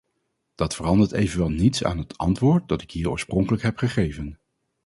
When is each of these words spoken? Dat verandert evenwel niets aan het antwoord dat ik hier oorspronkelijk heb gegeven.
Dat 0.55 0.75
verandert 0.75 1.11
evenwel 1.11 1.49
niets 1.49 1.83
aan 1.83 1.97
het 1.97 2.17
antwoord 2.17 2.67
dat 2.67 2.81
ik 2.81 2.91
hier 2.91 3.09
oorspronkelijk 3.09 3.63
heb 3.63 3.77
gegeven. 3.77 4.39